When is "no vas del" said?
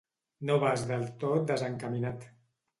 0.49-1.05